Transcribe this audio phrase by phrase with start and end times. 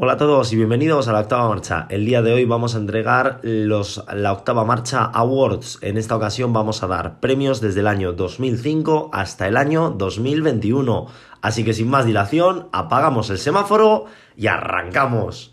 [0.00, 1.88] Hola a todos y bienvenidos a la octava marcha.
[1.90, 5.80] El día de hoy vamos a entregar los, la octava marcha Awards.
[5.82, 11.06] En esta ocasión vamos a dar premios desde el año 2005 hasta el año 2021.
[11.42, 14.04] Así que sin más dilación, apagamos el semáforo
[14.36, 15.52] y arrancamos.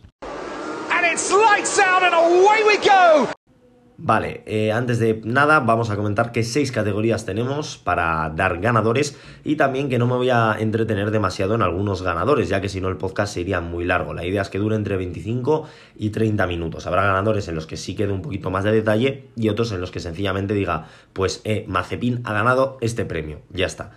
[3.97, 9.17] Vale, eh, antes de nada vamos a comentar que seis categorías tenemos para dar ganadores
[9.45, 12.81] y también que no me voy a entretener demasiado en algunos ganadores, ya que si
[12.81, 14.13] no el podcast sería muy largo.
[14.13, 15.65] La idea es que dure entre 25
[15.97, 16.85] y 30 minutos.
[16.87, 19.79] Habrá ganadores en los que sí quede un poquito más de detalle y otros en
[19.79, 23.91] los que sencillamente diga, pues eh, Mazepin ha ganado este premio, ya está.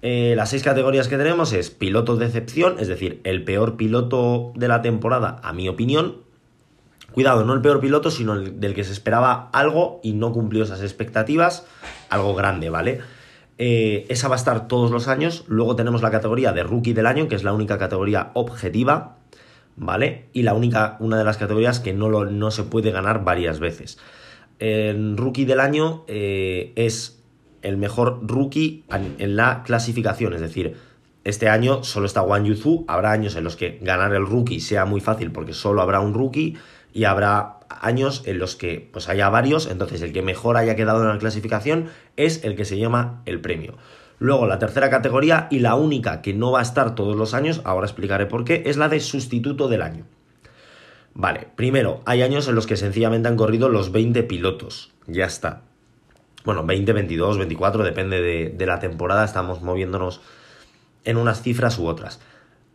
[0.00, 4.52] Eh, las seis categorías que tenemos es piloto de excepción, es decir, el peor piloto
[4.56, 6.22] de la temporada, a mi opinión,
[7.12, 10.64] Cuidado, no el peor piloto, sino el del que se esperaba algo y no cumplió
[10.64, 11.66] esas expectativas,
[12.08, 13.00] algo grande, ¿vale?
[13.58, 15.44] Eh, esa va a estar todos los años.
[15.46, 19.18] Luego tenemos la categoría de rookie del año, que es la única categoría objetiva,
[19.76, 20.26] ¿vale?
[20.32, 23.60] Y la única, una de las categorías que no, lo, no se puede ganar varias
[23.60, 23.98] veces.
[24.58, 27.22] El rookie del año eh, es
[27.62, 28.84] el mejor rookie
[29.18, 30.76] en la clasificación, es decir,
[31.24, 34.84] este año solo está Wang Yuzu, habrá años en los que ganar el rookie sea
[34.84, 36.56] muy fácil porque solo habrá un rookie
[36.92, 41.02] y habrá años en los que pues haya varios, entonces el que mejor haya quedado
[41.02, 43.76] en la clasificación es el que se llama el premio.
[44.18, 47.60] Luego la tercera categoría y la única que no va a estar todos los años,
[47.64, 50.04] ahora explicaré por qué, es la de sustituto del año.
[51.14, 55.62] Vale, primero, hay años en los que sencillamente han corrido los 20 pilotos, ya está.
[56.44, 60.20] Bueno, 20, 22, 24, depende de, de la temporada, estamos moviéndonos
[61.04, 62.20] en unas cifras u otras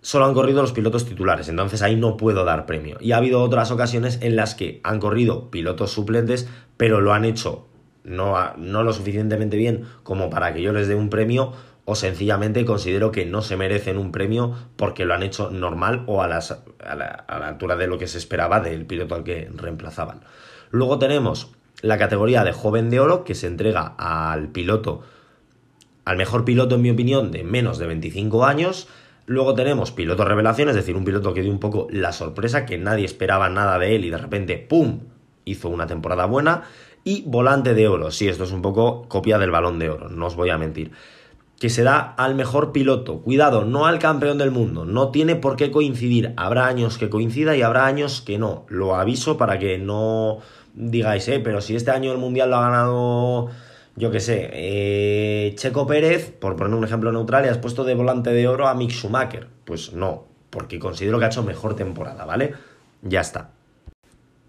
[0.08, 2.96] solo han corrido los pilotos titulares, entonces ahí no puedo dar premio.
[3.02, 7.26] Y ha habido otras ocasiones en las que han corrido pilotos suplentes, pero lo han
[7.26, 7.68] hecho
[8.06, 11.52] no, no lo suficientemente bien como para que yo les dé un premio
[11.84, 16.24] o sencillamente considero que no se merecen un premio porque lo han hecho normal o
[16.24, 19.26] a, las, a, la, a, la, altura de lo que se esperaba del piloto al
[19.26, 20.22] que reemplazaban.
[20.72, 25.02] Luego tenemos la categoría de joven de oro que se entrega al piloto,
[26.06, 28.88] al mejor piloto en mi opinión de menos de 25 años
[29.28, 32.78] Luego tenemos piloto revelación, es decir, un piloto que dio un poco la sorpresa, que
[32.78, 35.02] nadie esperaba nada de él y de repente, ¡pum!,
[35.44, 36.64] hizo una temporada buena.
[37.04, 40.28] Y volante de oro, sí, esto es un poco copia del balón de oro, no
[40.28, 40.92] os voy a mentir.
[41.60, 43.20] Que se da al mejor piloto.
[43.20, 44.86] Cuidado, no al campeón del mundo.
[44.86, 46.34] No tiene por qué coincidir.
[46.38, 48.66] Habrá años que coincida y habrá años que no.
[48.70, 50.38] Lo aviso para que no
[50.78, 53.50] digáis, eh, pero si este año el mundial lo ha ganado
[53.98, 57.96] yo qué sé, eh, Checo Pérez, por poner un ejemplo neutral, y has puesto de
[57.96, 59.48] volante de oro a Mick Schumacher.
[59.66, 62.54] Pues no, porque considero que ha hecho mejor temporada, ¿vale?
[63.02, 63.50] Ya está.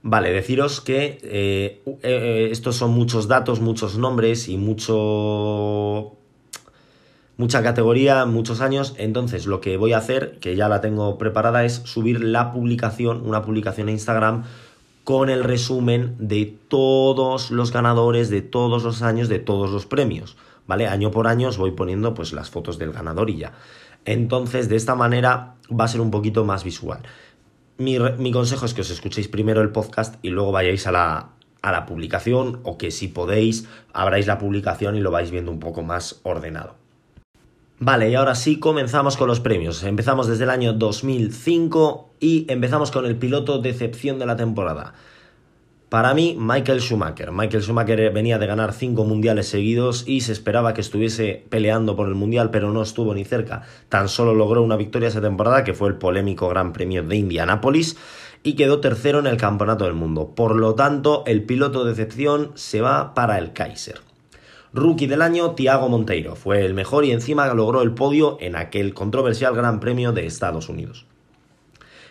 [0.03, 6.19] Vale, deciros que eh, eh, estos son muchos datos, muchos nombres y mucho
[7.39, 8.95] mucha categoría, muchos años.
[8.99, 13.27] Entonces, lo que voy a hacer, que ya la tengo preparada, es subir la publicación,
[13.27, 14.45] una publicación en Instagram
[15.09, 20.37] con el resumen de todos los ganadores de todos los años de todos los premios,
[20.67, 20.87] ¿vale?
[20.87, 23.55] Año por año os voy poniendo pues las fotos del ganador y ya.
[24.05, 27.05] Entonces, de esta manera va a ser un poquito más visual.
[27.79, 27.97] Mi,
[28.33, 31.31] consejo es que os escuchéis primero el podcast y luego vayáis a la,
[31.63, 35.59] a la publicación o que si podéis abráis la publicación y lo vais viendo un
[35.59, 36.75] poco más ordenado.
[37.81, 39.85] Vale, y ahora sí comenzamos con los premios.
[39.85, 44.95] Empezamos desde el año 2005 y empezamos con el piloto decepción de la temporada.
[45.89, 47.31] Para mí, Michael Schumacher.
[47.31, 52.09] Michael Schumacher venía de ganar cinco mundiales seguidos y se esperaba que estuviese peleando por
[52.09, 53.63] el mundial, pero no estuvo ni cerca.
[53.89, 57.97] Tan solo logró una victoria esa temporada, que fue el polémico Gran Premio de Indianápolis,
[58.43, 60.35] y quedó tercero en el Campeonato del Mundo.
[60.35, 64.08] Por lo tanto, el piloto de decepción se va para el Kaiser.
[64.73, 66.37] Rookie del año, Tiago Monteiro.
[66.37, 70.69] Fue el mejor y encima logró el podio en aquel controversial Gran Premio de Estados
[70.69, 71.07] Unidos.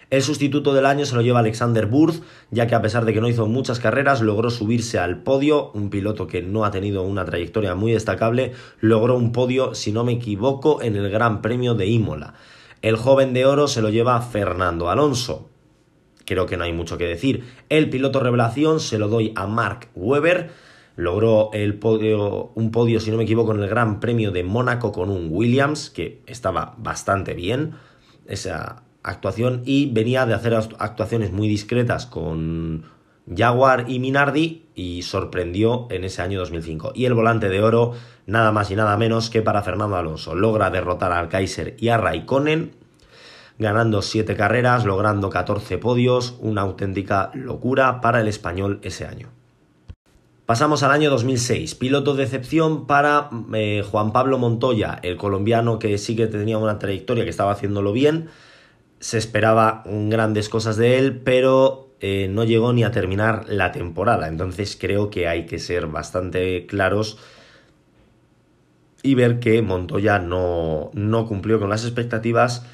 [0.09, 3.19] El sustituto del año se lo lleva Alexander Burth, ya que a pesar de que
[3.19, 7.25] no hizo muchas carreras, logró subirse al podio, un piloto que no ha tenido una
[7.25, 11.87] trayectoria muy destacable, logró un podio, si no me equivoco, en el Gran Premio de
[11.87, 12.35] Imola.
[12.81, 15.49] El joven de oro se lo lleva Fernando Alonso.
[16.25, 17.43] Creo que no hay mucho que decir.
[17.69, 20.51] El piloto revelación se lo doy a Mark Webber,
[20.97, 24.91] logró el podio, un podio, si no me equivoco, en el Gran Premio de Mónaco
[24.91, 27.75] con un Williams, que estaba bastante bien
[28.25, 32.83] esa actuación, y venía de hacer actuaciones muy discretas con
[33.33, 36.93] Jaguar y Minardi y sorprendió en ese año 2005.
[36.95, 37.93] Y el volante de oro,
[38.25, 41.97] nada más y nada menos que para Fernando Alonso, logra derrotar al Kaiser y a
[41.97, 42.71] Raikkonen,
[43.59, 49.36] ganando 7 carreras, logrando 14 podios, una auténtica locura para el español ese año.
[50.47, 51.75] Pasamos al año 2006.
[51.75, 56.79] Piloto de excepción para eh, Juan Pablo Montoya, el colombiano que sí que tenía una
[56.79, 58.29] trayectoria, que estaba haciéndolo bien.
[59.01, 64.29] se esperaba grandes cosas de él, pero eh, no llegó ni a terminar la temporada.
[64.29, 67.17] Entonces creo que hay que ser bastante claros
[69.03, 72.65] y ver que Montoya no, no cumplió con las expectativas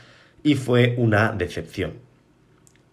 [0.43, 2.02] y fue una decepción.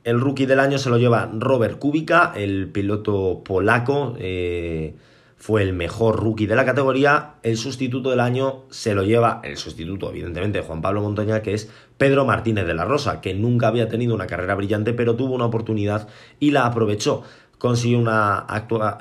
[0.03, 4.15] El rookie del año se lo lleva Robert Kubica, el piloto polaco.
[4.19, 4.95] Eh,
[5.37, 7.35] fue el mejor rookie de la categoría.
[7.43, 11.53] El sustituto del año se lo lleva, el sustituto, evidentemente, de Juan Pablo Montoña, que
[11.53, 15.35] es Pedro Martínez de la Rosa, que nunca había tenido una carrera brillante, pero tuvo
[15.35, 16.09] una oportunidad
[16.39, 17.23] y la aprovechó.
[17.59, 18.47] Consiguió una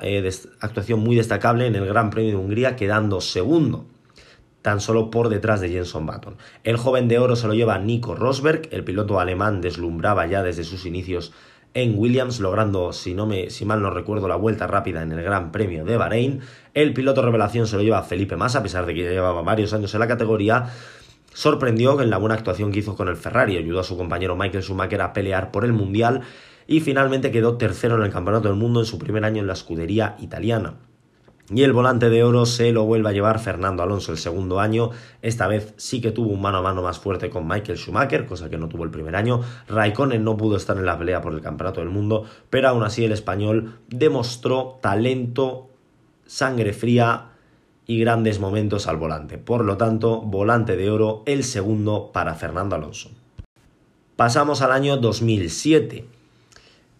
[0.02, 0.30] eh,
[0.60, 3.86] actuación muy destacable en el Gran Premio de Hungría, quedando segundo
[4.62, 6.36] tan solo por detrás de Jenson Button.
[6.64, 10.64] El joven de oro se lo lleva Nico Rosberg, el piloto alemán deslumbraba ya desde
[10.64, 11.32] sus inicios
[11.72, 15.22] en Williams, logrando, si, no me, si mal no recuerdo, la vuelta rápida en el
[15.22, 16.40] Gran Premio de Bahrein.
[16.74, 19.72] El piloto revelación se lo lleva Felipe Massa, a pesar de que ya llevaba varios
[19.72, 20.70] años en la categoría.
[21.32, 24.64] Sorprendió en la buena actuación que hizo con el Ferrari, ayudó a su compañero Michael
[24.64, 26.22] Schumacher a pelear por el Mundial
[26.66, 29.52] y finalmente quedó tercero en el Campeonato del Mundo en su primer año en la
[29.52, 30.74] escudería italiana.
[31.52, 34.90] Y el volante de oro se lo vuelve a llevar Fernando Alonso el segundo año.
[35.20, 38.48] Esta vez sí que tuvo un mano a mano más fuerte con Michael Schumacher, cosa
[38.48, 39.40] que no tuvo el primer año.
[39.66, 43.04] Raikkonen no pudo estar en la pelea por el campeonato del mundo, pero aún así
[43.04, 45.70] el español demostró talento,
[46.24, 47.30] sangre fría
[47.84, 49.36] y grandes momentos al volante.
[49.36, 53.10] Por lo tanto, volante de oro, el segundo para Fernando Alonso.
[54.14, 56.04] Pasamos al año 2007.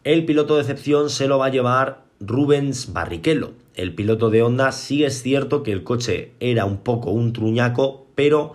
[0.03, 4.73] El piloto de excepción se lo va a llevar Rubens Barrichello el piloto de Honda,
[4.73, 8.55] sí es cierto que el coche era un poco un truñaco, pero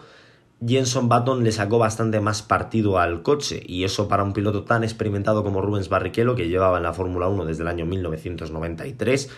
[0.65, 4.83] Jenson Button le sacó bastante más partido al coche y eso para un piloto tan
[4.83, 9.29] experimentado como Rubens Barrichello, que llevaba en la Fórmula 1 desde el año 1993,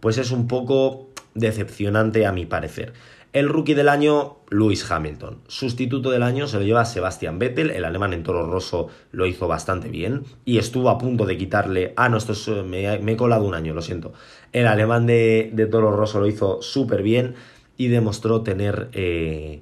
[0.00, 2.92] pues es un poco decepcionante a mi parecer.
[3.36, 5.40] El rookie del año, Lewis Hamilton.
[5.46, 7.68] Sustituto del año se lo lleva Sebastian Vettel.
[7.68, 10.24] El alemán en Toro Rosso lo hizo bastante bien.
[10.46, 11.92] Y estuvo a punto de quitarle.
[11.98, 12.32] Ah, no, esto
[12.64, 14.14] me, he colado un año, lo siento.
[14.54, 17.34] El alemán de, Toro Rosso lo hizo súper bien
[17.76, 19.60] y demostró tener eh,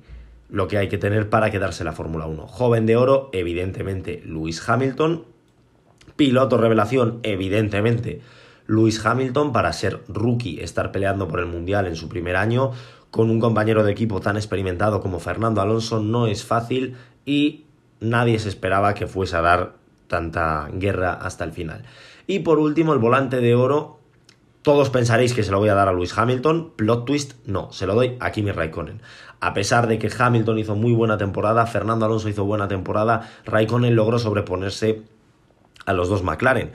[0.50, 2.47] lo que hay que tener para quedarse la Fórmula 1.
[2.47, 5.25] Joven de oro, evidentemente, Lewis Hamilton.
[6.15, 8.20] Piloto revelación, evidentemente.
[8.67, 12.73] Lewis Hamilton para ser rookie, estar peleando por el Mundial en su primer año,
[13.15, 17.65] con un compañero de equipo tan experimentado como Fernando Alonso no es fácil y
[18.01, 19.75] nadie se esperaba que fuese a dar
[20.09, 21.85] tanta guerra hasta el final.
[22.27, 24.01] Y por último, el volante de oro.
[24.63, 26.73] Todos pensaréis que se lo voy a dar a Lewis Hamilton.
[26.75, 29.01] Plot twist, no, se lo doy a Kimi Raikkonen.
[29.39, 33.95] A pesar de que Hamilton hizo muy buena temporada, Fernando Alonso hizo buena temporada, Raikkonen
[33.95, 35.03] logró sobreponerse
[35.87, 36.73] a los dos McLaren.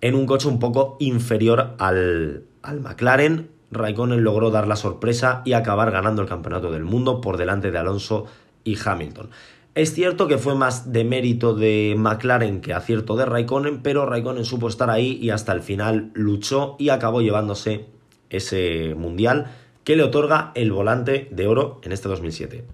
[0.00, 5.52] En un coche un poco inferior al, al McLaren, Raikkonen logró dar la sorpresa y
[5.52, 8.26] acabar ganando el campeonato del mundo por delante de Alonso
[8.64, 9.30] y Hamilton.
[9.74, 14.46] Es cierto que fue más de mérito de McLaren que acierto de Raikkonen, pero Raikkonen
[14.46, 17.86] supo estar ahí y hasta el final luchó y acabó llevándose
[18.30, 19.48] ese mundial
[19.84, 22.64] que le otorga el volante de oro en este 2007.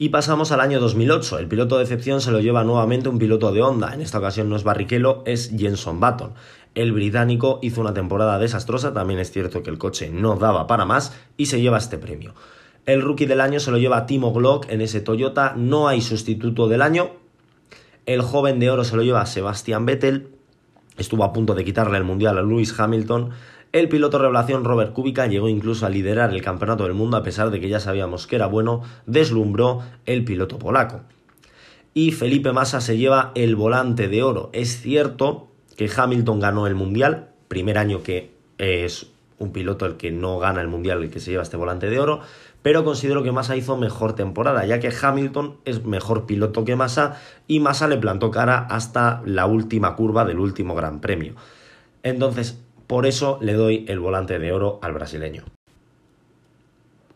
[0.00, 1.40] Y pasamos al año 2008.
[1.40, 3.92] El piloto de excepción se lo lleva nuevamente un piloto de Honda.
[3.92, 6.34] En esta ocasión no es Barrichello, es Jenson Button.
[6.74, 10.84] El británico hizo una temporada desastrosa, también es cierto que el coche no daba para
[10.84, 12.34] más y se lleva este premio.
[12.86, 16.68] El rookie del año se lo lleva Timo Glock en ese Toyota, no hay sustituto
[16.68, 17.10] del año.
[18.06, 20.28] El joven de oro se lo lleva Sebastian Vettel,
[20.96, 23.30] estuvo a punto de quitarle el mundial a Lewis Hamilton.
[23.72, 27.50] El piloto revelación Robert Kubica llegó incluso a liderar el campeonato del mundo a pesar
[27.50, 31.02] de que ya sabíamos que era bueno, deslumbró el piloto polaco.
[31.92, 34.48] Y Felipe Massa se lleva el volante de oro.
[34.54, 35.47] Es cierto
[35.78, 39.06] que Hamilton ganó el Mundial, primer año que es
[39.38, 42.00] un piloto el que no gana el Mundial, el que se lleva este volante de
[42.00, 42.20] oro,
[42.62, 47.20] pero considero que Massa hizo mejor temporada, ya que Hamilton es mejor piloto que Massa
[47.46, 51.34] y Massa le plantó cara hasta la última curva del último Gran Premio.
[52.02, 55.44] Entonces, por eso le doy el volante de oro al brasileño.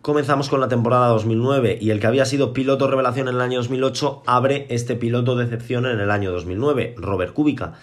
[0.03, 3.59] Comenzamos con la temporada 2009 y el que había sido piloto revelación en el año
[3.59, 7.75] 2008 abre este piloto de excepción en el año 2009, Robert Kubica.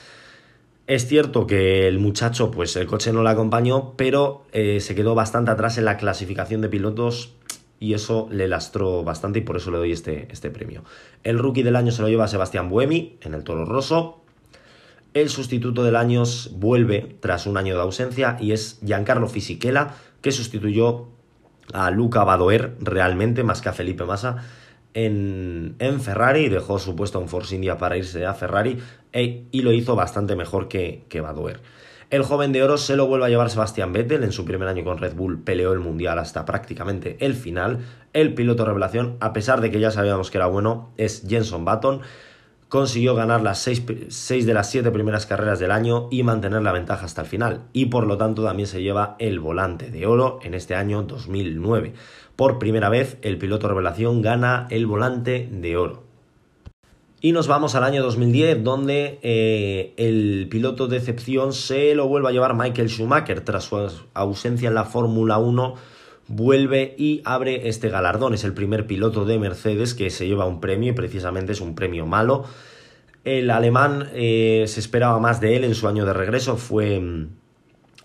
[0.89, 5.13] Es cierto que el muchacho, pues el coche no le acompañó, pero eh, se quedó
[5.13, 7.35] bastante atrás en la clasificación de pilotos
[7.79, 10.83] y eso le lastró bastante y por eso le doy este, este premio.
[11.23, 14.23] El rookie del año se lo lleva Sebastián Buemi en el Toro Rosso.
[15.13, 20.31] El sustituto del año vuelve tras un año de ausencia y es Giancarlo Fisichella, que
[20.31, 21.09] sustituyó
[21.71, 24.37] a Luca Badoer realmente más que a Felipe Massa
[24.93, 28.79] en, en Ferrari, dejó su puesto en Force India para irse a Ferrari
[29.13, 31.59] e, y lo hizo bastante mejor que, que Badoer.
[32.09, 34.23] El joven de oro se lo vuelve a llevar Sebastián Vettel.
[34.23, 37.85] En su primer año con Red Bull peleó el mundial hasta prácticamente el final.
[38.13, 42.01] El piloto revelación, a pesar de que ya sabíamos que era bueno, es Jenson Button.
[42.67, 47.05] consiguió ganar las 6 de las 7 primeras carreras del año y mantener la ventaja
[47.05, 47.61] hasta el final.
[47.73, 51.93] Y por lo tanto también se lleva el volante de oro en este año 2009.
[52.39, 56.03] Por primera vez el piloto revelación gana el volante de oro.
[57.19, 62.29] Y nos vamos al año 2010, donde eh, el piloto de excepción se lo vuelve
[62.29, 65.75] a llevar Michael Schumacher tras su ausencia en la Fórmula 1
[66.29, 68.33] vuelve y abre este galardón.
[68.33, 71.75] Es el primer piloto de Mercedes que se lleva un premio y precisamente es un
[71.75, 72.45] premio malo.
[73.25, 76.55] El alemán eh, se esperaba más de él en su año de regreso.
[76.55, 77.27] Fue mm,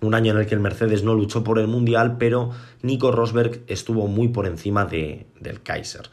[0.07, 2.51] un año en el que el Mercedes no luchó por el Mundial, pero
[2.83, 6.11] Nico Rosberg estuvo muy por encima de, del Kaiser.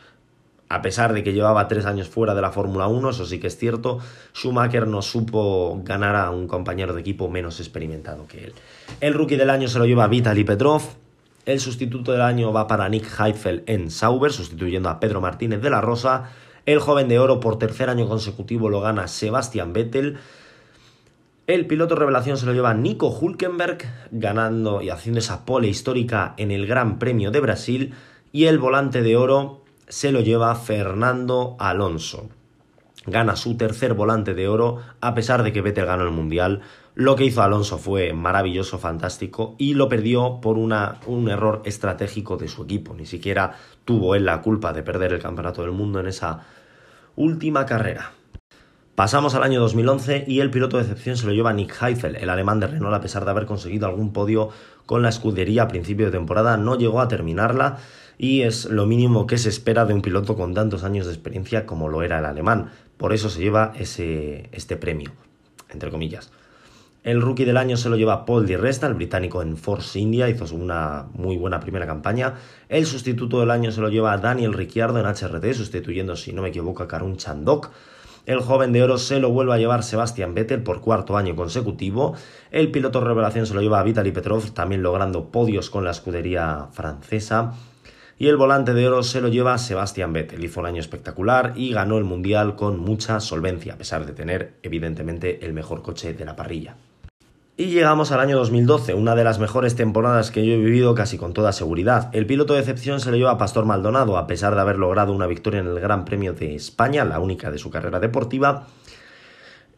[0.69, 3.47] A pesar de que llevaba tres años fuera de la Fórmula 1, eso sí que
[3.47, 3.99] es cierto,
[4.33, 8.53] Schumacher no supo ganar a un compañero de equipo menos experimentado que él.
[9.01, 10.81] El rookie del año se lo lleva Vitaly Petrov,
[11.45, 15.71] el sustituto del año va para Nick Heidfeld en Sauber, sustituyendo a Pedro Martínez de
[15.71, 16.29] la Rosa.
[16.67, 20.19] El joven de oro por tercer año consecutivo lo gana Sebastian Vettel.
[21.47, 23.79] El piloto revelación se lo lleva Nico Hulkenberg,
[24.11, 27.93] ganando y haciendo esa pole histórica en el Gran Premio de Brasil.
[28.31, 32.29] Y el volante de oro se lo lleva Fernando Alonso.
[33.07, 36.61] Gana su tercer volante de oro, a pesar de que Vettel ganó el Mundial.
[36.93, 42.37] Lo que hizo Alonso fue maravilloso, fantástico y lo perdió por una, un error estratégico
[42.37, 42.93] de su equipo.
[42.93, 46.45] Ni siquiera tuvo él la culpa de perder el Campeonato del Mundo en esa
[47.15, 48.11] última carrera.
[48.95, 52.29] Pasamos al año 2011 y el piloto de excepción se lo lleva Nick Heifel, el
[52.29, 54.49] alemán de Renault, a pesar de haber conseguido algún podio
[54.85, 57.77] con la escudería a principio de temporada, no llegó a terminarla
[58.17, 61.65] y es lo mínimo que se espera de un piloto con tantos años de experiencia
[61.65, 62.69] como lo era el alemán.
[62.97, 65.11] Por eso se lleva ese, este premio,
[65.69, 66.29] entre comillas.
[67.03, 70.29] El rookie del año se lo lleva Paul Di Resta, el británico en Force India,
[70.29, 72.35] hizo una muy buena primera campaña.
[72.69, 76.49] El sustituto del año se lo lleva Daniel Ricciardo en HRT, sustituyendo, si no me
[76.49, 77.71] equivoco, a Karun Chandok.
[78.25, 82.15] El joven de oro se lo vuelve a llevar Sebastian Vettel por cuarto año consecutivo.
[82.51, 86.67] El piloto revelación se lo lleva a Vitaly Petrov, también logrando podios con la escudería
[86.71, 87.53] francesa.
[88.19, 90.43] Y el volante de oro se lo lleva Sebastian Vettel.
[90.43, 94.53] Hizo un año espectacular y ganó el mundial con mucha solvencia, a pesar de tener,
[94.61, 96.75] evidentemente, el mejor coche de la parrilla.
[97.57, 101.17] Y llegamos al año 2012, una de las mejores temporadas que yo he vivido casi
[101.17, 102.09] con toda seguridad.
[102.13, 105.11] El piloto de excepción se lo lleva a Pastor Maldonado, a pesar de haber logrado
[105.11, 108.67] una victoria en el Gran Premio de España, la única de su carrera deportiva.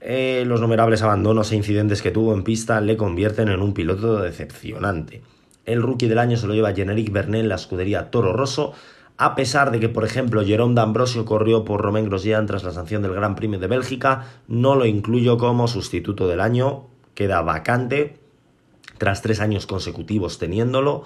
[0.02, 4.22] Eh, los numerables abandonos e incidentes que tuvo en pista le convierten en un piloto
[4.22, 5.24] decepcionante.
[5.66, 8.74] El rookie del año se lo lleva Generic Bernet en la escudería Toro Rosso,
[9.18, 13.02] a pesar de que, por ejemplo, Jerome D'Ambrosio corrió por Romain Grosjean tras la sanción
[13.02, 18.18] del Gran Premio de Bélgica, no lo incluyo como sustituto del año, queda vacante
[18.98, 21.04] tras tres años consecutivos teniéndolo.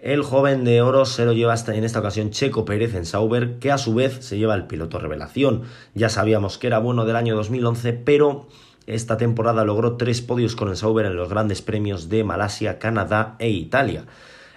[0.00, 3.58] El joven de oro se lo lleva hasta en esta ocasión Checo Pérez en Sauber,
[3.58, 5.62] que a su vez se lleva el piloto revelación.
[5.94, 8.46] Ya sabíamos que era bueno del año 2011, pero
[8.86, 13.36] esta temporada logró tres podios con el Sauber en los grandes premios de Malasia, Canadá
[13.38, 14.04] e Italia.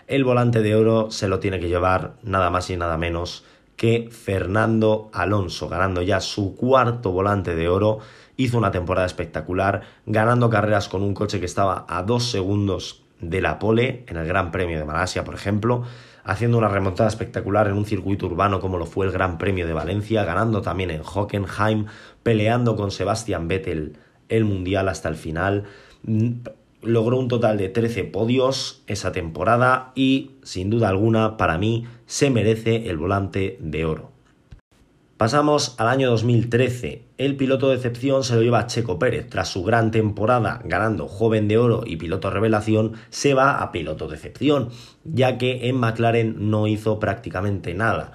[0.08, 3.44] El volante de oro se lo tiene que llevar nada más y nada menos
[3.76, 8.00] que Fernando Alonso, ganando ya su cuarto volante de oro
[8.40, 13.42] hizo una temporada espectacular, ganando carreras con un coche que estaba a dos segundos de
[13.42, 15.84] la pole en el Gran Premio de Malasia, por ejemplo,
[16.24, 19.74] haciendo una remontada espectacular en un circuito urbano como lo fue el Gran Premio de
[19.74, 21.88] Valencia, ganando también en Hockenheim,
[22.24, 23.98] peleando con Sebastian Vettel
[24.30, 25.66] el Mundial hasta el final.
[26.82, 32.30] Logró un total de 13 podios esa temporada y, sin duda alguna, para mí, se
[32.30, 34.12] merece el volante de oro.
[35.20, 37.04] Pasamos al año 2013.
[37.18, 39.28] El piloto de excepción se lo lleva Checo Pérez.
[39.30, 44.08] Tras su gran temporada ganando joven de oro y piloto revelación, se va a piloto
[44.08, 44.70] de excepción,
[45.04, 48.14] ya que en McLaren no hizo prácticamente nada.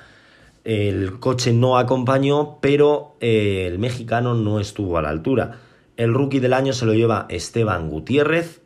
[0.65, 5.59] El coche no acompañó, pero eh, el mexicano no estuvo a la altura.
[5.99, 8.63] El rookie del año se lo lleva Esteban Gutiérrez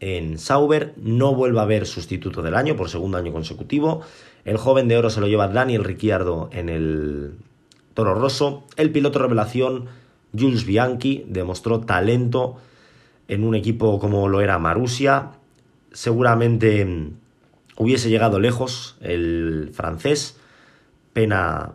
[0.00, 0.92] en Sauber.
[0.98, 4.02] No vuelve a haber sustituto del año por segundo año consecutivo.
[4.44, 7.32] El joven de oro se lo lleva Daniel Ricciardo en el
[7.94, 9.88] Toro Rosso, el piloto revelación
[10.38, 12.56] Jules Bianchi demostró talento
[13.28, 15.32] en un equipo como lo era Marussia.
[15.92, 17.16] Seguramente mm,
[17.76, 20.38] hubiese llegado lejos el francés.
[21.12, 21.72] Pena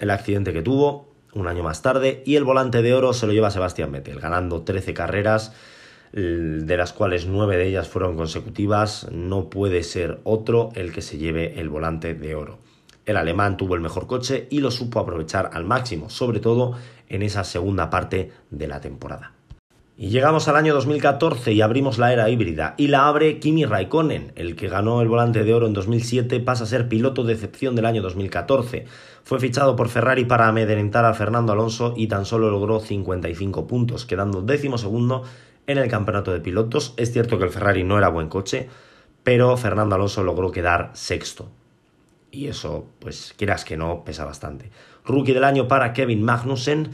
[0.00, 2.22] el accidente que tuvo un año más tarde.
[2.26, 5.52] Y el volante de oro se lo lleva Sebastián Vettel, ganando 13 carreras,
[6.12, 9.08] de las cuales 9 de ellas fueron consecutivas.
[9.10, 12.58] No puede ser otro el que se lleve el volante de oro.
[13.08, 16.74] El alemán tuvo el mejor coche y lo supo aprovechar al máximo, sobre todo
[17.08, 19.32] en esa segunda parte de la temporada.
[19.96, 22.74] Y llegamos al año 2014 y abrimos la era híbrida.
[22.76, 26.64] Y la abre Kimi Raikkonen, el que ganó el volante de oro en 2007, pasa
[26.64, 28.84] a ser piloto de excepción del año 2014.
[29.24, 34.04] Fue fichado por Ferrari para amedrentar a Fernando Alonso y tan solo logró 55 puntos,
[34.04, 35.22] quedando décimo segundo
[35.66, 36.92] en el campeonato de pilotos.
[36.98, 38.68] Es cierto que el Ferrari no era buen coche,
[39.24, 41.48] pero Fernando Alonso logró quedar sexto.
[42.30, 44.70] Y eso, pues quieras que no, pesa bastante.
[45.04, 46.90] Rookie del año para Kevin Magnussen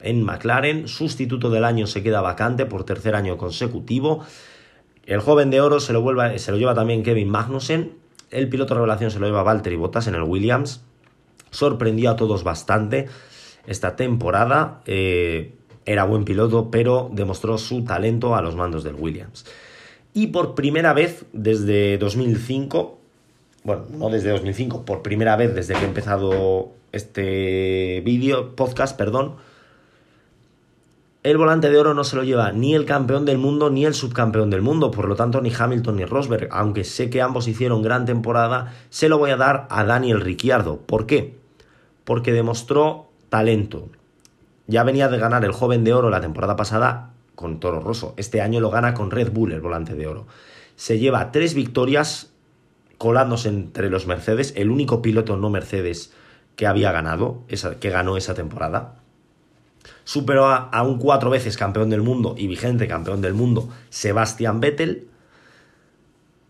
[0.00, 0.88] en McLaren.
[0.88, 4.24] Sustituto del año se queda vacante por tercer año consecutivo.
[5.06, 6.04] El joven de oro se lo,
[6.38, 7.92] se lo lleva también Kevin Magnussen.
[8.30, 10.82] El piloto revelación se lo lleva Valtteri Bottas en el Williams.
[11.50, 13.08] Sorprendió a todos bastante
[13.66, 14.82] esta temporada.
[14.86, 15.54] Eh,
[15.86, 19.44] era buen piloto, pero demostró su talento a los mandos del Williams.
[20.14, 23.00] Y por primera vez desde 2005,
[23.64, 29.36] bueno, no desde 2005, por primera vez desde que he empezado este vídeo, podcast, perdón,
[31.22, 33.94] el volante de oro no se lo lleva ni el campeón del mundo ni el
[33.94, 37.80] subcampeón del mundo, por lo tanto ni Hamilton ni Rosberg, aunque sé que ambos hicieron
[37.80, 40.76] gran temporada, se lo voy a dar a Daniel Ricciardo.
[40.76, 41.38] ¿Por qué?
[42.04, 43.88] Porque demostró talento.
[44.66, 48.12] Ya venía de ganar el joven de oro la temporada pasada con Toro Rosso.
[48.18, 50.26] Este año lo gana con Red Bull el volante de oro.
[50.76, 52.33] Se lleva tres victorias
[52.98, 56.12] colándose entre los Mercedes, el único piloto no Mercedes
[56.56, 57.42] que había ganado,
[57.80, 58.96] que ganó esa temporada
[60.04, 65.08] superó a, un cuatro veces campeón del mundo y vigente campeón del mundo, Sebastian Vettel.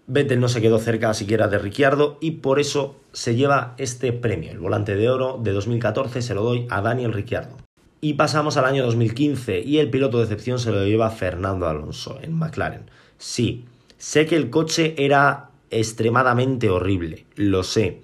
[0.06, 4.50] Vettel no se quedó cerca siquiera de Ricciardo y por eso se lleva este premio.
[4.50, 7.56] El volante de oro de 2014 se lo doy a Daniel Ricciardo.
[8.00, 12.18] Y pasamos al año 2015 y el piloto de excepción se lo lleva Fernando Alonso
[12.20, 12.90] en McLaren.
[13.16, 13.64] Sí,
[13.96, 15.48] sé que el coche era
[15.78, 18.00] extremadamente horrible, lo sé.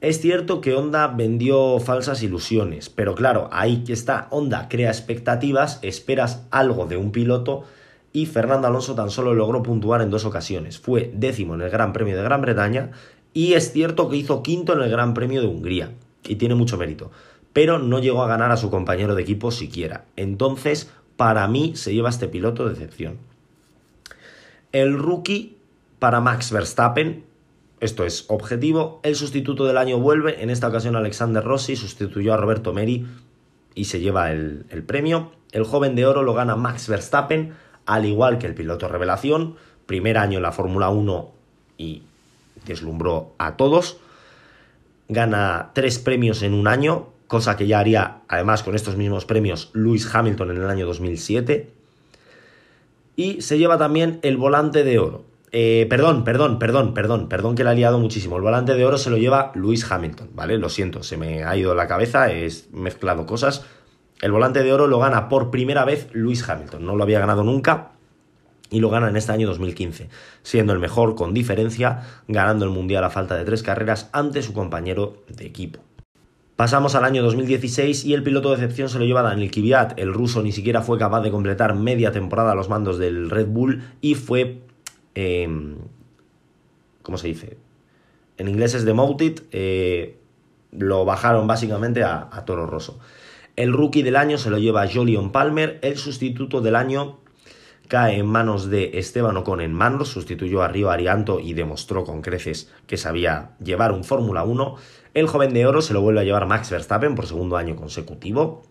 [0.00, 5.78] Es cierto que Honda vendió falsas ilusiones, pero claro, ahí que está, Honda crea expectativas,
[5.82, 7.64] esperas algo de un piloto
[8.12, 10.78] y Fernando Alonso tan solo logró puntuar en dos ocasiones.
[10.78, 12.90] Fue décimo en el Gran Premio de Gran Bretaña
[13.32, 15.92] y es cierto que hizo quinto en el Gran Premio de Hungría
[16.22, 17.10] y tiene mucho mérito,
[17.54, 20.04] pero no llegó a ganar a su compañero de equipo siquiera.
[20.16, 23.16] Entonces, para mí se lleva este piloto de.
[24.72, 25.56] El rookie
[26.04, 27.24] para Max Verstappen
[27.80, 29.00] esto es objetivo.
[29.04, 30.42] El sustituto del año vuelve.
[30.42, 33.06] En esta ocasión Alexander Rossi sustituyó a Roberto Meri
[33.74, 35.32] y se lleva el, premio.
[35.50, 37.54] El joven de oro lo gana Max Verstappen,
[37.86, 39.56] al igual que el piloto revelación.
[39.86, 41.32] Primer año en la Fórmula 1
[41.78, 42.02] y
[42.66, 43.96] deslumbró a todos.
[45.08, 49.70] Gana tres premios en un año, cosa que ya haría además con estos mismos premios
[49.72, 51.70] Lewis Hamilton en el año 2007.
[53.16, 55.33] Y se lleva también el volante de oro.
[55.56, 58.34] Eh, perdón, perdón, perdón, perdón, perdón que la he liado muchísimo.
[58.34, 60.58] El volante de oro se lo lleva Lewis Hamilton, ¿vale?
[60.58, 63.64] Lo siento, se me ha ido la cabeza, he mezclado cosas.
[64.20, 67.44] El volante de oro lo gana por primera vez Lewis Hamilton, no lo había ganado
[67.44, 67.92] nunca
[68.68, 70.08] y lo gana en este año 2015,
[70.42, 74.54] siendo el mejor con diferencia, ganando el Mundial a falta de tres carreras ante su
[74.54, 75.78] compañero de equipo.
[76.56, 80.00] Pasamos al año 2016 y el piloto de excepción se lo lleva Daniel Kvyat.
[80.00, 83.46] El ruso ni siquiera fue capaz de completar media temporada a los mandos del Red
[83.46, 84.64] Bull y fue
[85.14, 85.76] Em,
[87.02, 87.56] ¿cómo se dice?
[88.36, 90.18] En inglés es demoted, eh,
[90.72, 92.98] lo bajaron básicamente a, Toro Rosso.
[93.56, 97.20] El rookie del año se lo lleva Jolion Palmer, el sustituto del año
[97.86, 102.22] cae en manos de Esteban Ocon en manos, sustituyó a Río Arianto y demostró con
[102.22, 104.76] creces que sabía llevar un Fórmula 1.
[105.12, 108.62] El joven de oro se lo vuelve a llevar Max Verstappen por segundo año consecutivo.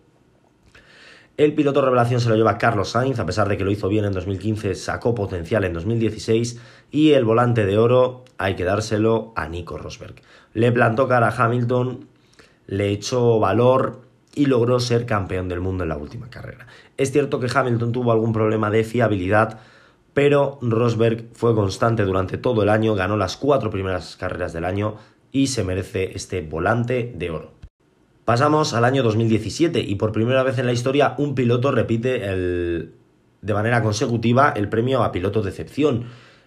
[1.36, 4.04] El piloto revelación se lo lleva Carlos Sainz, a pesar de que lo hizo bien
[4.04, 6.60] en 2015, sacó potencial en 2016
[6.92, 10.14] y el volante de oro hay que dárselo a Nico Rosberg.
[10.52, 12.06] Le plantó cara a Hamilton,
[12.68, 16.68] le echó valor y logró ser campeón del mundo en la última carrera.
[16.96, 19.58] Es cierto que Hamilton tuvo algún problema de fiabilidad,
[20.12, 24.98] pero Rosberg fue constante durante todo el año, ganó las cuatro primeras carreras del año
[25.32, 27.53] y se merece este volante de oro.
[28.24, 32.94] Pasamos al año 2017 y por primera vez en la historia un piloto repite el,
[33.42, 36.06] de manera consecutiva el premio a piloto de excepción.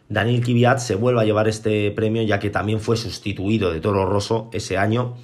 [0.10, 4.08] Daniel Kvyat se vuelve a llevar este premio ya que también fue sustituido de Toro
[4.08, 5.18] Rosso ese año.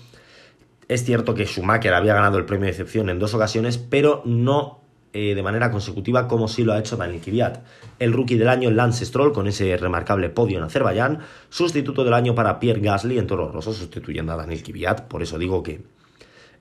[0.88, 4.82] Es cierto que Schumacher había ganado el premio de excepción en dos ocasiones, pero no
[5.14, 7.66] eh, de manera consecutiva como sí lo ha hecho Daniel Kvyat.
[7.98, 12.36] El rookie del año Lance Stroll con ese remarcable podio en Azerbaiyán, sustituto del año
[12.36, 15.82] para Pierre Gasly en Toro Rosso sustituyendo a Daniel Kvyat, por eso digo que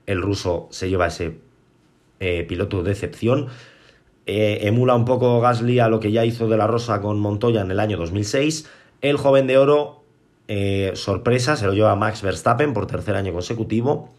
[0.05, 1.39] el ruso se lleva ese
[2.19, 3.47] eh, piloto de excepción.
[4.25, 7.61] Eh, emula un poco Gasly a lo que ya hizo de la Rosa con Montoya
[7.61, 8.69] en el año 2006.
[9.01, 10.03] El joven de oro,
[10.47, 14.13] eh, sorpresa, se lo lleva Max Verstappen por tercer año consecutivo.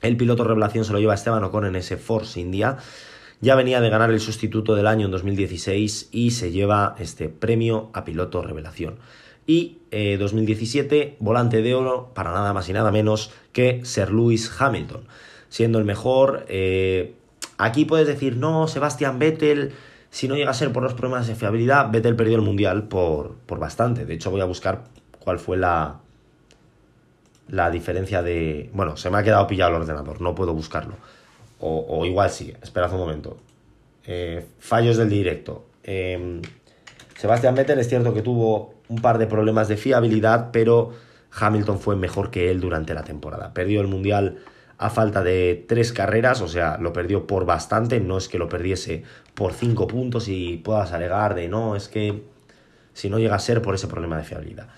[0.00, 2.78] El piloto revelación se lo lleva Esteban Ocon en ese Force India.
[3.40, 7.90] Ya venía de ganar el sustituto del año en 2016 y se lleva este premio
[7.94, 8.98] a piloto revelación.
[9.48, 14.52] Y 2017, eh, volante de oro para nada más y nada menos que Sir Lewis
[14.60, 15.04] Hamilton,
[15.48, 16.44] siendo el mejor.
[16.48, 17.14] Eh,
[17.56, 19.72] aquí puedes decir, no, Sebastian Vettel,
[20.10, 23.36] si no llega a ser por los problemas de fiabilidad, Vettel perdió el mundial por,
[23.46, 24.04] por bastante.
[24.04, 24.84] De hecho, voy a buscar
[25.18, 26.00] cuál fue la,
[27.48, 28.68] la diferencia de...
[28.74, 30.96] Bueno, se me ha quedado pillado el ordenador, no puedo buscarlo.
[31.58, 33.38] O, igual sí, esperad un momento.
[34.04, 35.64] Eh, fallos del directo.
[35.84, 36.42] Eh,
[37.16, 40.92] Sebastian Vettel es cierto que tuvo un par de problemas de fiabilidad, pero
[41.32, 43.52] Hamilton fue mejor que él durante la temporada.
[43.52, 44.38] Perdió el Mundial
[44.78, 48.48] a falta de tres carreras, o sea, lo perdió por bastante, no es que lo
[48.48, 49.02] perdiese
[49.34, 52.22] por cinco puntos y puedas alegar de no, es que
[52.92, 54.68] si no llega a ser por ese problema de fiabilidad.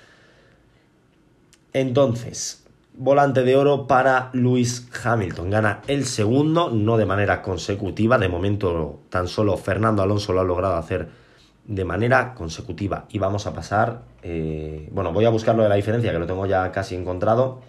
[1.72, 5.50] Entonces, volante de oro para Lewis Hamilton.
[5.50, 10.44] Gana el segundo, no de manera consecutiva, de momento tan solo Fernando Alonso lo ha
[10.44, 11.08] logrado hacer
[11.64, 13.06] de manera consecutiva.
[13.10, 16.26] Y vamos a pasar, eh, bueno, voy a buscar lo de la diferencia, que lo
[16.26, 17.60] tengo ya casi encontrado.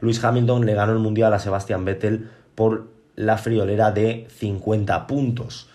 [0.00, 5.68] Luis Hamilton le ganó el Mundial a Sebastian Vettel por la friolera de 50 puntos,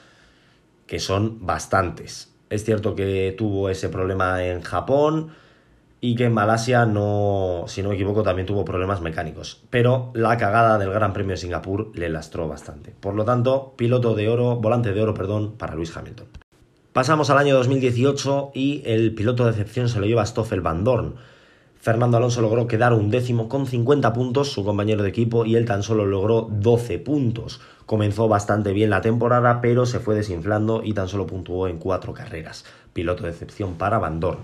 [0.85, 2.33] que son bastantes.
[2.49, 5.31] Es cierto que tuvo ese problema en Japón
[6.01, 9.63] y que en Malasia no, si no me equivoco, también tuvo problemas mecánicos.
[9.69, 12.93] Pero la cagada del Gran Premio de Singapur le lastró bastante.
[12.99, 16.27] Por lo tanto, piloto de oro, volante de oro, perdón, para Luis Hamilton.
[16.93, 21.15] Pasamos al año 2018 y el piloto de excepción se lo lleva Stoffel Van Dorn.
[21.79, 25.65] Fernando Alonso logró quedar un décimo con 50 puntos, su compañero de equipo, y él
[25.65, 27.61] tan solo logró 12 puntos.
[27.85, 32.15] Comenzó bastante bien la temporada, pero se fue desinflando y tan solo puntuó en cuatro
[32.15, 32.65] carreras.
[32.91, 34.39] Piloto de excepción para Van Dorn.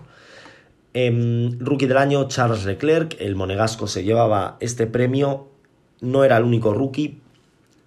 [0.93, 5.47] Em, rookie del año, Charles Leclerc, el monegasco se llevaba este premio,
[5.99, 7.19] no era el único rookie.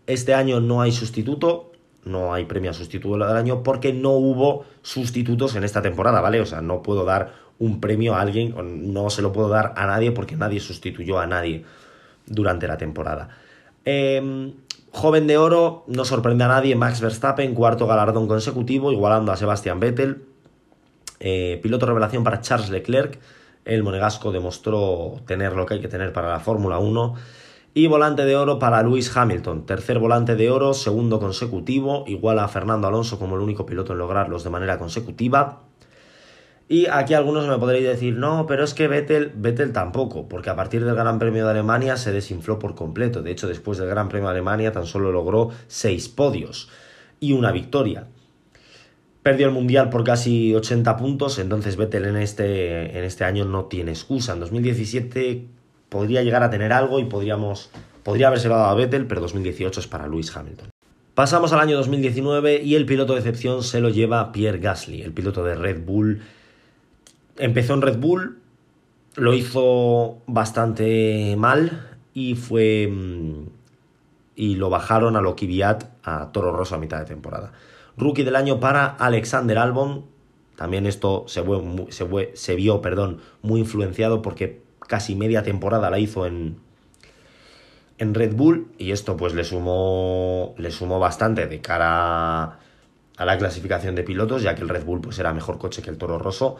[0.09, 1.71] Este año no hay sustituto,
[2.09, 6.41] no hay premio a sustituto del año porque no hubo sustitutos en esta temporada, ¿vale?
[6.41, 8.55] O sea, no puedo dar un premio a alguien,
[8.93, 11.65] no se lo puedo dar a nadie porque nadie sustituyó a nadie
[12.27, 13.29] durante la temporada.
[13.85, 14.55] Em,
[14.93, 19.81] joven de oro, no sorprende a nadie, Max Verstappen, cuarto galardón consecutivo, igualando a Sebastian
[19.81, 20.25] Vettel.
[21.21, 23.19] Eh, piloto revelación para Charles Leclerc,
[23.65, 27.15] el monegasco demostró tener lo que hay que tener para la Fórmula 1.
[27.79, 32.49] Y volante de oro para Lewis Hamilton, tercer volante de oro, segundo consecutivo, igual a
[32.49, 35.61] Fernando Alonso como el único piloto en lograrlos de manera consecutiva.
[36.69, 40.57] Y aquí algunos me podréis decir, no, pero es que Vettel, Vettel tampoco, porque a
[40.57, 43.23] partir del Gran Premio de Alemania se desinfló por completo.
[43.23, 46.71] De hecho, después del Gran Premio de Alemania tan solo logró seis podios
[47.21, 48.09] y una victoria.
[49.23, 53.67] Perdió el Mundial por casi 80 puntos, entonces Vettel en este, en este año no
[53.67, 54.33] tiene excusa.
[54.33, 55.58] En 2017
[55.89, 57.71] podría llegar a tener algo y podríamos,
[58.03, 60.71] podría haberse dado a Vettel, pero 2018 es para Lewis Hamilton.
[61.15, 65.13] Pasamos al año 2019 y el piloto de excepción se lo lleva Pierre Gasly, el
[65.13, 66.23] piloto de Red Bull.
[67.37, 68.39] Empezó en Red Bull,
[69.17, 73.47] lo hizo bastante mal y fue mm,
[74.37, 75.35] y lo bajaron a lo
[76.05, 77.53] a Toro Rosso a mitad de temporada.
[77.97, 80.05] Rookie del año para Alexander Albon.
[80.55, 81.43] También esto se,
[81.89, 86.57] se, se vio perdón, muy influenciado porque casi media temporada la hizo en,
[87.99, 92.59] en Red Bull y esto pues le sumó, le sumó bastante de cara
[93.19, 95.91] a la clasificación de pilotos, ya que el Red Bull pues era mejor coche que
[95.91, 96.57] el Toro Rosso.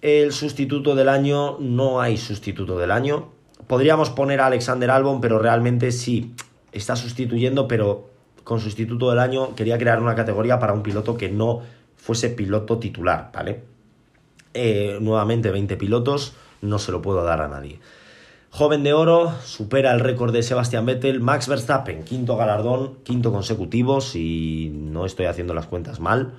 [0.00, 3.30] El sustituto del año, no hay sustituto del año.
[3.66, 6.34] Podríamos poner a Alexander Albon, pero realmente sí,
[6.72, 8.08] está sustituyendo, pero
[8.44, 11.62] con sustituto del año quería crear una categoría para un piloto que no
[11.96, 13.62] fuese piloto titular, ¿vale?
[14.54, 17.80] Eh, nuevamente 20 pilotos, no se lo puedo dar a nadie.
[18.50, 24.00] Joven de oro, supera el récord de Sebastian Vettel, Max Verstappen, quinto galardón, quinto consecutivo,
[24.00, 26.32] si no estoy haciendo las cuentas mal.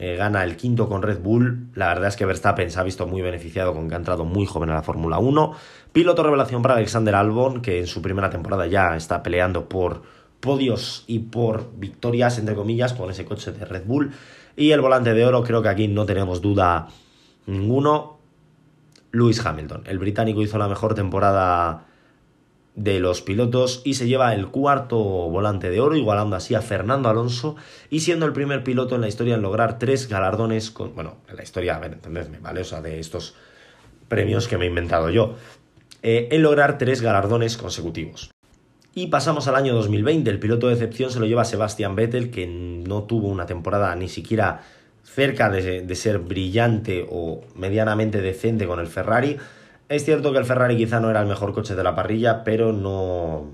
[0.00, 1.70] Eh, gana el quinto con Red Bull.
[1.74, 4.46] La verdad es que Verstappen se ha visto muy beneficiado con que ha entrado muy
[4.46, 5.52] joven a la Fórmula 1.
[5.92, 10.02] Piloto revelación para Alexander Albon, que en su primera temporada ya está peleando por
[10.38, 14.12] podios y por victorias, entre comillas, con ese coche de Red Bull.
[14.58, 16.88] Y el volante de oro, creo que aquí no tenemos duda
[17.46, 18.18] ninguno.
[19.12, 19.84] Lewis Hamilton.
[19.86, 21.86] El británico hizo la mejor temporada
[22.74, 27.08] de los pilotos y se lleva el cuarto volante de oro, igualando así a Fernando
[27.08, 27.54] Alonso
[27.88, 31.36] y siendo el primer piloto en la historia en lograr tres galardones, con, bueno, en
[31.36, 32.60] la historia, a ver, entendedme, ¿vale?
[32.60, 33.36] O sea, de estos
[34.08, 35.36] premios que me he inventado yo,
[36.02, 38.30] eh, en lograr tres galardones consecutivos.
[38.94, 40.28] Y pasamos al año 2020.
[40.30, 44.08] El piloto de excepción se lo lleva Sebastian Vettel, que no tuvo una temporada ni
[44.08, 44.62] siquiera
[45.04, 49.36] cerca de, ser brillante o medianamente decente con el Ferrari.
[49.88, 52.72] Es cierto que el Ferrari quizá no era el mejor coche de la parrilla, pero
[52.72, 53.46] no,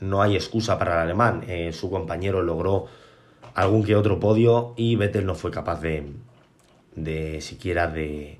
[0.00, 1.44] no hay excusa para el alemán.
[1.48, 2.86] Eh, su compañero logró
[3.54, 6.12] algún que otro podio y Vettel no fue capaz de,
[6.94, 8.38] de siquiera de...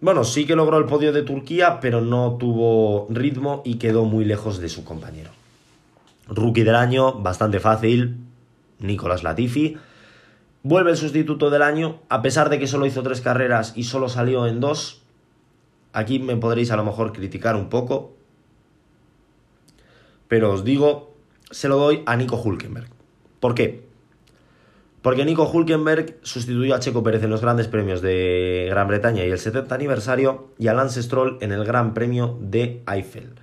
[0.00, 4.24] Bueno, sí que logró el podio de Turquía, pero no tuvo ritmo y quedó muy
[4.24, 5.30] lejos de su compañero.
[6.28, 8.18] Rookie del año, bastante fácil,
[8.78, 9.78] Nicolás Latifi.
[10.62, 14.08] Vuelve el sustituto del año, a pesar de que solo hizo tres carreras y solo
[14.08, 15.02] salió en dos.
[15.92, 18.14] Aquí me podréis a lo mejor criticar un poco,
[20.28, 21.14] pero os digo,
[21.50, 22.90] se lo doy a Nico Hulkenberg.
[23.40, 23.85] ¿Por qué?
[25.06, 29.30] Porque Nico Hulkenberg sustituyó a Checo Pérez en los grandes premios de Gran Bretaña y
[29.30, 33.34] el 70 aniversario y a Lance Stroll en el Gran Premio de Eiffel.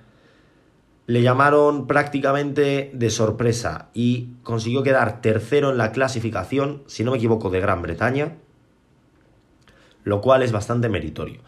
[1.06, 7.16] Le llamaron prácticamente de sorpresa y consiguió quedar tercero en la clasificación, si no me
[7.16, 8.36] equivoco, de Gran Bretaña,
[10.02, 11.40] lo cual es bastante meritorio.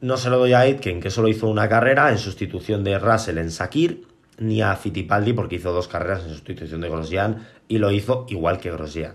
[0.00, 3.38] No se lo doy a Aitken, que solo hizo una carrera en sustitución de Russell
[3.38, 4.06] en Sakir,
[4.38, 8.58] ni a Fittipaldi, porque hizo dos carreras en sustitución de Grosjean y lo hizo igual
[8.58, 9.14] que Grosjean.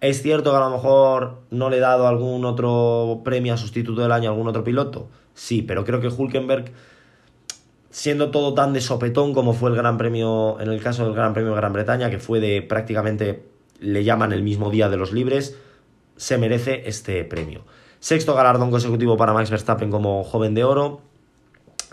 [0.00, 4.02] Es cierto que a lo mejor no le he dado algún otro premio a sustituto
[4.02, 5.08] del año a algún otro piloto.
[5.34, 6.72] Sí, pero creo que Hulkenberg,
[7.90, 11.32] siendo todo tan de sopetón como fue el Gran Premio, en el caso del Gran
[11.32, 13.44] Premio de Gran Bretaña, que fue de prácticamente,
[13.80, 15.56] le llaman el mismo día de los libres,
[16.16, 17.64] se merece este premio.
[18.00, 21.00] Sexto galardón consecutivo para Max Verstappen como joven de oro.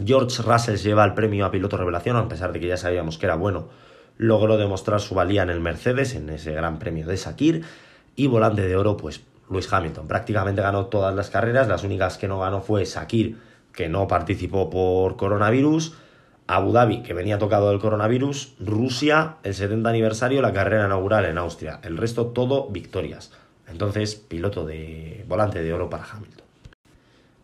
[0.03, 3.17] George Russell se lleva el premio a piloto revelación, a pesar de que ya sabíamos
[3.17, 3.69] que era bueno.
[4.17, 7.63] Logró demostrar su valía en el Mercedes, en ese gran premio de Sakir.
[8.15, 10.07] Y volante de oro, pues Lewis Hamilton.
[10.07, 11.67] Prácticamente ganó todas las carreras.
[11.67, 13.37] Las únicas que no ganó fue Sakir,
[13.71, 15.95] que no participó por coronavirus.
[16.47, 18.55] Abu Dhabi, que venía tocado del coronavirus.
[18.59, 21.79] Rusia, el 70 aniversario, la carrera inaugural en Austria.
[21.83, 23.31] El resto todo victorias.
[23.67, 26.44] Entonces, piloto de volante de oro para Hamilton.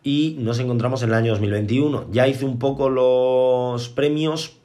[0.02, 2.06] Y nos encontramos en el año 2021.
[2.10, 4.58] Ya hice un poco los premios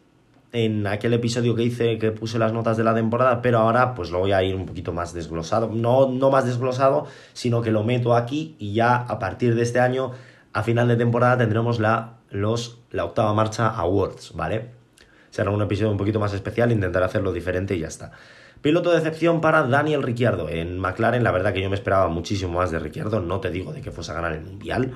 [0.51, 4.09] en aquel episodio que hice, que puse las notas de la temporada, pero ahora pues
[4.09, 5.69] lo voy a ir un poquito más desglosado.
[5.69, 9.79] No, no más desglosado, sino que lo meto aquí y ya a partir de este
[9.79, 10.11] año,
[10.53, 14.71] a final de temporada, tendremos la, los, la octava marcha Awards, ¿vale?
[15.29, 18.11] Será un episodio un poquito más especial, intentaré hacerlo diferente y ya está.
[18.61, 20.49] Piloto de excepción para Daniel Ricciardo.
[20.49, 23.19] En McLaren, la verdad que yo me esperaba muchísimo más de Ricciardo.
[23.19, 24.95] No te digo de que fuese a ganar el Mundial,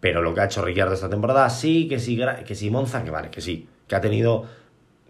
[0.00, 3.10] pero lo que ha hecho Ricciardo esta temporada, sí, que sí, que sí, Monza, que
[3.10, 3.68] vale, que sí.
[3.86, 4.46] Que ha tenido,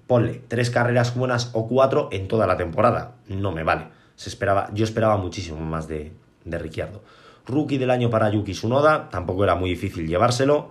[0.07, 3.15] ponle, tres carreras buenas o cuatro en toda la temporada.
[3.29, 3.89] No me vale.
[4.17, 6.13] Se esperaba, yo esperaba muchísimo más de,
[6.45, 7.03] de Ricciardo.
[7.47, 10.71] Rookie del año para Yuki Tsunoda, tampoco era muy difícil llevárselo.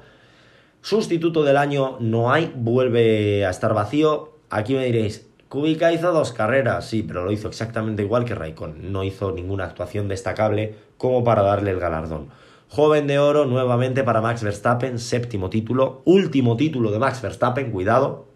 [0.81, 4.37] Sustituto del año no hay, vuelve a estar vacío.
[4.49, 8.91] Aquí me diréis, Kubica hizo dos carreras, sí, pero lo hizo exactamente igual que Raikkonen.
[8.91, 12.29] No hizo ninguna actuación destacable como para darle el galardón.
[12.69, 18.27] Joven de oro nuevamente para Max Verstappen, séptimo título, último título de Max Verstappen, cuidado.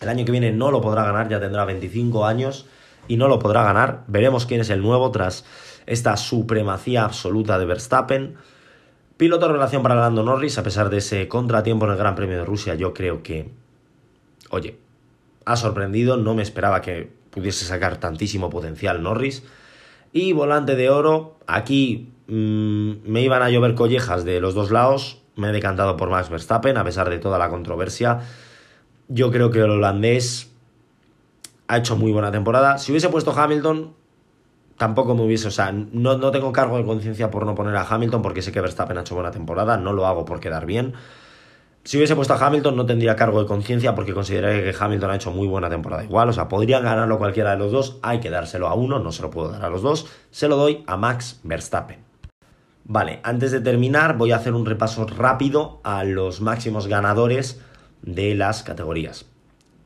[0.00, 2.66] El año que viene no lo podrá ganar, ya tendrá 25 años
[3.06, 4.02] y no lo podrá ganar.
[4.08, 5.44] Veremos quién es el nuevo tras
[5.86, 8.34] esta supremacía absoluta de Verstappen.
[9.16, 12.36] Piloto de relación para Lando Norris, a pesar de ese contratiempo en el Gran Premio
[12.36, 13.52] de Rusia, yo creo que,
[14.50, 14.76] oye,
[15.44, 19.44] ha sorprendido, no me esperaba que pudiese sacar tantísimo potencial Norris.
[20.16, 25.20] Y volante de oro, aquí mmm, me iban a llover collejas de los dos lados,
[25.34, 28.20] me he decantado por Max Verstappen a pesar de toda la controversia.
[29.08, 30.50] Yo creo que el holandés
[31.68, 32.78] ha hecho muy buena temporada.
[32.78, 33.92] Si hubiese puesto Hamilton,
[34.78, 37.82] tampoco me hubiese, o sea, no, no tengo cargo de conciencia por no poner a
[37.82, 40.94] Hamilton porque sé que Verstappen ha hecho buena temporada, no lo hago por quedar bien.
[41.86, 45.14] Si hubiese puesto a Hamilton no tendría cargo de conciencia porque consideraría que Hamilton ha
[45.14, 46.28] hecho muy buena temporada igual.
[46.28, 47.98] O sea, podrían ganarlo cualquiera de los dos.
[48.02, 50.08] Hay que dárselo a uno, no se lo puedo dar a los dos.
[50.32, 52.00] Se lo doy a Max Verstappen.
[52.82, 57.60] Vale, antes de terminar voy a hacer un repaso rápido a los máximos ganadores
[58.02, 59.26] de las categorías.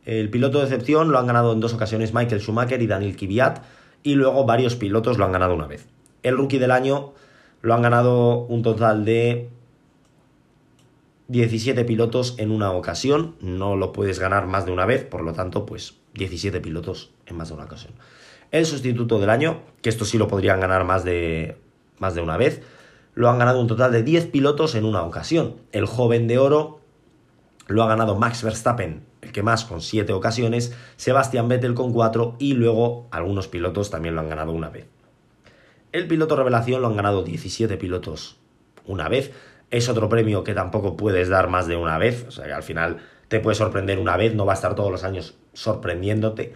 [0.06, 3.58] El piloto de excepción lo han ganado en dos ocasiones Michael Schumacher y Daniel Kvyat
[4.02, 5.86] y luego varios pilotos lo han ganado una vez.
[6.22, 7.12] El rookie del año
[7.60, 9.50] lo han ganado un total de
[11.30, 15.32] 17 pilotos en una ocasión, no lo puedes ganar más de una vez, por lo
[15.32, 17.92] tanto, pues 17 pilotos en más de una ocasión.
[18.50, 21.56] El sustituto del año, que esto sí lo podrían ganar más de,
[22.00, 22.62] más de una vez,
[23.14, 25.54] lo han ganado un total de 10 pilotos en una ocasión.
[25.70, 26.80] El joven de oro
[27.68, 32.38] lo ha ganado Max Verstappen, el que más con 7 ocasiones, Sebastian Vettel con 4
[32.40, 34.88] y luego algunos pilotos también lo han ganado una vez.
[35.92, 38.36] El piloto revelación lo han ganado 17 pilotos
[38.84, 39.30] una vez,
[39.70, 42.62] es otro premio que tampoco puedes dar más de una vez, o sea que al
[42.62, 46.54] final te puede sorprender una vez, no va a estar todos los años sorprendiéndote.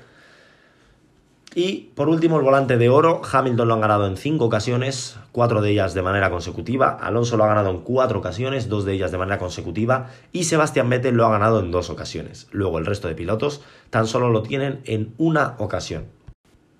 [1.56, 3.22] Y por último, el volante de oro.
[3.30, 6.98] Hamilton lo han ganado en cinco ocasiones, cuatro de ellas de manera consecutiva.
[7.00, 10.10] Alonso lo ha ganado en cuatro ocasiones, dos de ellas de manera consecutiva.
[10.32, 12.48] Y Sebastián Vettel lo ha ganado en dos ocasiones.
[12.50, 16.06] Luego el resto de pilotos tan solo lo tienen en una ocasión.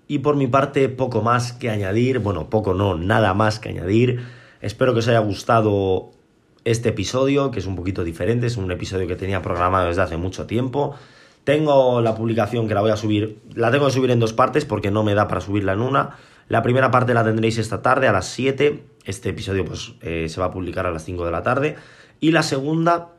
[0.09, 2.19] Y por mi parte, poco más que añadir.
[2.19, 4.25] Bueno, poco no, nada más que añadir.
[4.59, 6.11] Espero que os haya gustado
[6.65, 8.47] este episodio, que es un poquito diferente.
[8.47, 10.95] Es un episodio que tenía programado desde hace mucho tiempo.
[11.45, 14.65] Tengo la publicación que la voy a subir, la tengo que subir en dos partes
[14.65, 16.17] porque no me da para subirla en una.
[16.47, 18.83] La primera parte la tendréis esta tarde a las 7.
[19.05, 21.75] Este episodio pues eh, se va a publicar a las 5 de la tarde.
[22.19, 23.09] Y la segunda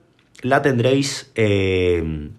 [0.43, 2.31] la tendréis eh,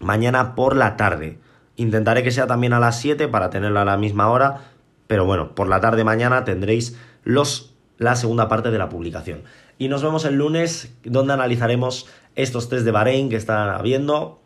[0.00, 1.38] mañana por la tarde.
[1.76, 4.72] Intentaré que sea también a las 7 para tenerla a la misma hora.
[5.06, 9.42] Pero bueno, por la tarde mañana tendréis los, la segunda parte de la publicación.
[9.78, 14.40] Y nos vemos el lunes donde analizaremos estos test de Bahrein que están habiendo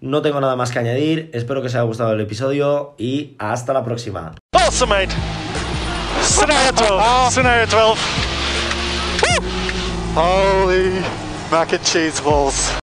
[0.00, 3.72] no tengo nada más que añadir, espero que os haya gustado el episodio y hasta
[3.72, 4.34] la próxima.
[4.52, 5.14] Awesome, mate.
[6.22, 7.30] Scenario 12.
[7.30, 8.00] Scenario 12.
[10.14, 11.04] Holy
[11.50, 12.78] mac and cheese balls.